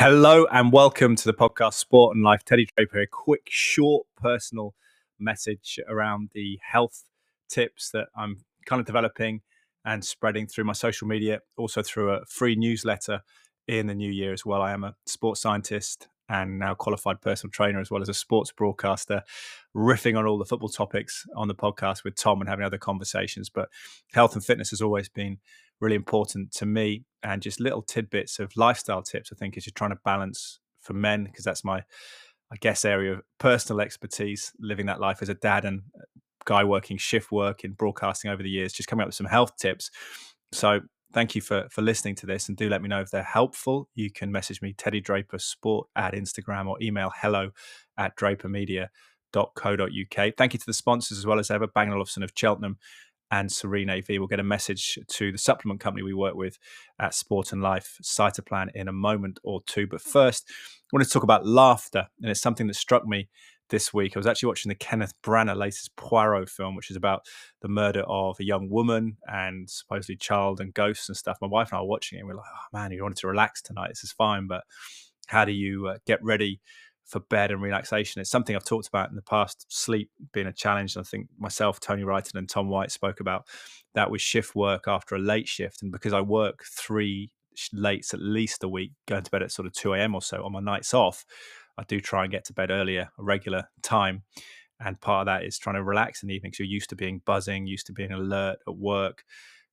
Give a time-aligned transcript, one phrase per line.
[0.00, 2.44] Hello and welcome to the podcast Sport and Life.
[2.44, 4.76] Teddy Draper, a quick, short, personal
[5.18, 7.02] message around the health
[7.48, 9.40] tips that I'm kind of developing
[9.84, 13.22] and spreading through my social media, also through a free newsletter
[13.66, 14.62] in the new year as well.
[14.62, 18.52] I am a sports scientist and now qualified personal trainer as well as a sports
[18.52, 19.24] broadcaster,
[19.74, 23.50] riffing on all the football topics on the podcast with Tom and having other conversations.
[23.50, 23.68] But
[24.12, 25.38] health and fitness has always been
[25.80, 29.30] really important to me, and just little tidbits of lifestyle tips.
[29.32, 31.82] I think is just trying to balance for men because that's my,
[32.52, 34.52] I guess, area of personal expertise.
[34.60, 36.04] Living that life as a dad and uh,
[36.44, 39.56] guy working shift work in broadcasting over the years, just coming up with some health
[39.56, 39.90] tips.
[40.52, 40.80] So
[41.12, 43.88] thank you for for listening to this and do let me know if they're helpful
[43.94, 47.50] you can message me teddy draper sport at instagram or email hello
[47.96, 52.78] at drapermedia.co.uk thank you to the sponsors as well as ever bang olufsen of cheltenham
[53.30, 56.58] and serene av we'll get a message to the supplement company we work with
[56.98, 61.10] at sport and life cytoplan in a moment or two but first i want to
[61.10, 63.28] talk about laughter and it's something that struck me
[63.68, 64.16] this week.
[64.16, 67.26] I was actually watching the Kenneth Branagh latest Poirot film, which is about
[67.60, 71.38] the murder of a young woman and supposedly child and ghosts and stuff.
[71.40, 72.20] My wife and I were watching it.
[72.20, 73.88] and we are like, oh man, you wanted to relax tonight.
[73.88, 74.64] This is fine, but
[75.26, 76.60] how do you uh, get ready
[77.08, 78.20] for bed and relaxation?
[78.20, 79.66] It's something I've talked about in the past.
[79.68, 80.94] Sleep being a challenge.
[80.94, 83.46] And I think myself, Tony Wrighton, and Tom White spoke about
[83.94, 85.82] that with shift work after a late shift.
[85.82, 87.30] And because I work three
[87.74, 90.14] lates at least a week, going to bed at sort of 2 a.m.
[90.14, 91.24] or so on my nights off,
[91.76, 94.22] I do try and get to bed earlier, a regular time.
[94.80, 96.96] And part of that is trying to relax in the evening because You're used to
[96.96, 99.24] being buzzing, used to being alert at work,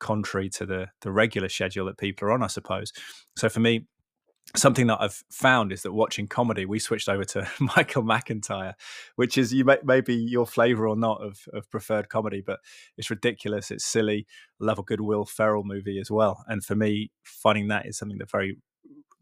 [0.00, 2.92] contrary to the the regular schedule that people are on, I suppose.
[3.36, 3.86] So for me,
[4.56, 8.74] something that I've found is that watching comedy, we switched over to Michael McIntyre,
[9.16, 12.60] which is you may, maybe your flavor or not of, of preferred comedy, but
[12.96, 14.26] it's ridiculous, it's silly.
[14.60, 17.98] I love a good Will Ferrell movie as well, and for me, finding that is
[17.98, 18.56] something that very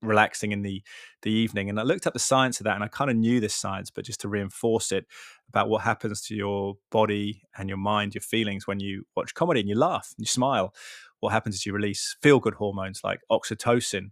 [0.00, 0.80] relaxing in the
[1.22, 3.40] the evening and i looked up the science of that and i kind of knew
[3.40, 5.04] this science but just to reinforce it
[5.48, 9.58] about what happens to your body and your mind your feelings when you watch comedy
[9.58, 10.72] and you laugh and you smile
[11.18, 14.10] what happens is you release feel good hormones like oxytocin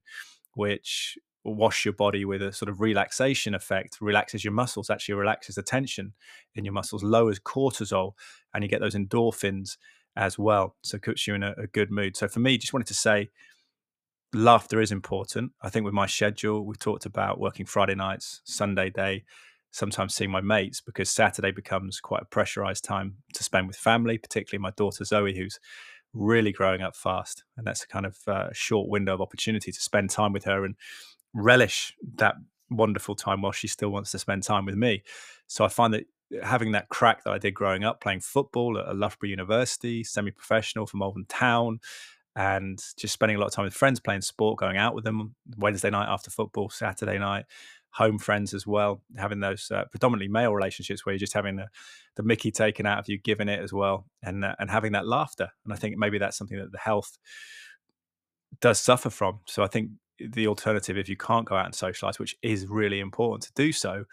[0.56, 5.54] which wash your body with a sort of relaxation effect relaxes your muscles actually relaxes
[5.54, 6.12] the tension
[6.56, 8.14] in your muscles lowers cortisol
[8.52, 9.76] and you get those endorphins
[10.16, 12.72] as well so it puts you in a, a good mood so for me just
[12.72, 13.30] wanted to say
[14.36, 15.52] laughter is important.
[15.62, 19.24] I think with my schedule, we've talked about working Friday nights, Sunday day,
[19.70, 24.18] sometimes seeing my mates because Saturday becomes quite a pressurized time to spend with family,
[24.18, 25.58] particularly my daughter Zoe, who's
[26.12, 27.44] really growing up fast.
[27.56, 30.64] And that's a kind of uh, short window of opportunity to spend time with her
[30.64, 30.76] and
[31.34, 32.36] relish that
[32.70, 35.02] wonderful time while she still wants to spend time with me.
[35.46, 36.04] So I find that
[36.42, 40.86] having that crack that I did growing up, playing football at Loughborough University, semi professional
[40.86, 41.80] for Malvern Town,
[42.34, 45.34] and just spending a lot of time with friends playing sport, going out with them
[45.56, 47.46] Wednesday night after football, Saturday night,
[47.96, 51.66] home friends as well, having those uh, predominantly male relationships where you're just having the,
[52.16, 55.06] the Mickey taken out of you, giving it as well, and uh, and having that
[55.06, 55.48] laughter.
[55.64, 57.16] And I think maybe that's something that the health
[58.60, 59.40] does suffer from.
[59.46, 63.00] So I think the alternative, if you can't go out and socialize, which is really
[63.00, 64.04] important to do so,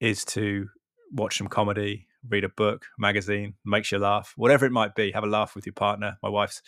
[0.00, 0.68] is to
[1.12, 5.10] watch some comedy, read a book, magazine, makes you laugh, whatever it might be.
[5.10, 6.16] Have a laugh with your partner.
[6.22, 6.62] My wife's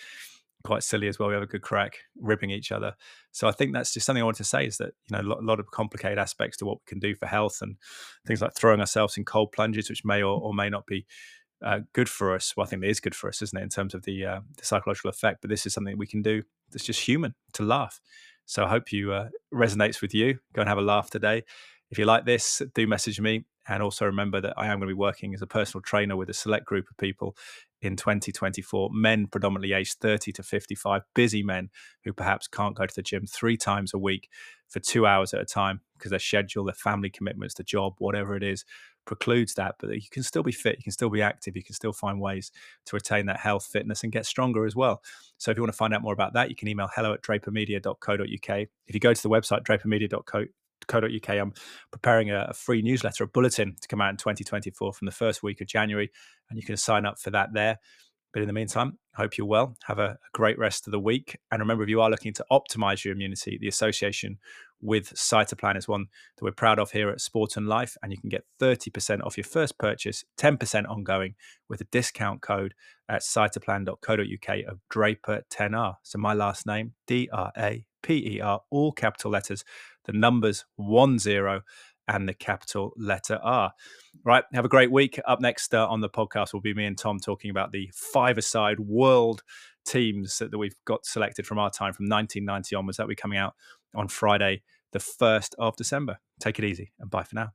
[0.64, 1.28] quite silly as well.
[1.28, 2.94] We have a good crack ribbing each other.
[3.30, 5.42] So I think that's just something I want to say is that you know a
[5.42, 7.76] lot of complicated aspects to what we can do for health and
[8.26, 11.06] things like throwing ourselves in cold plunges, which may or, or may not be
[11.64, 12.56] uh, good for us.
[12.56, 14.40] Well, I think it is good for us, isn't it, in terms of the uh,
[14.56, 15.40] the psychological effect?
[15.40, 18.00] But this is something we can do that's just human to laugh.
[18.46, 20.38] So I hope you uh, resonates with you.
[20.52, 21.44] Go and have a laugh today.
[21.90, 23.44] If you like this, do message me.
[23.68, 26.28] And also remember that I am going to be working as a personal trainer with
[26.28, 27.36] a select group of people
[27.80, 31.70] in 2024, men predominantly aged 30 to 55, busy men
[32.04, 34.28] who perhaps can't go to the gym three times a week
[34.68, 38.36] for two hours at a time because their schedule, their family commitments, the job, whatever
[38.36, 38.64] it is,
[39.04, 39.76] precludes that.
[39.78, 42.20] But you can still be fit, you can still be active, you can still find
[42.20, 42.50] ways
[42.86, 45.02] to retain that health, fitness, and get stronger as well.
[45.38, 47.22] So if you want to find out more about that, you can email hello at
[47.22, 48.58] drapermedia.co.uk.
[48.86, 50.48] If you go to the website, drapermedia.co.uk,
[50.86, 51.28] co.uk.
[51.28, 51.52] I'm
[51.90, 55.42] preparing a, a, free newsletter, a bulletin to come out in 2024 from the first
[55.42, 56.10] week of January,
[56.50, 57.78] and you can sign up for that there.
[58.32, 59.76] But in the meantime, I hope you're well.
[59.84, 61.38] Have a, a great rest of the week.
[61.50, 64.38] And remember, if you are looking to optimize your immunity, the association
[64.80, 66.06] with Cytoplan is one
[66.36, 67.96] that we're proud of here at Sport and Life.
[68.02, 71.34] And you can get 30% off your first purchase, 10% ongoing
[71.68, 72.74] with a discount code
[73.08, 75.96] at cytoplan.co.uk of Draper10R.
[76.02, 79.62] So my last name, D R A P E R, all capital letters
[80.04, 81.62] the numbers one zero
[82.08, 83.72] and the capital letter R.
[84.24, 84.44] Right.
[84.52, 85.20] Have a great week.
[85.26, 88.80] Up next uh, on the podcast will be me and Tom talking about the five-a-side
[88.80, 89.42] world
[89.84, 92.96] teams that we've got selected from our time from 1990 onwards.
[92.96, 93.54] That will be coming out
[93.94, 94.62] on Friday
[94.92, 96.18] the 1st of December.
[96.40, 97.52] Take it easy and bye for now.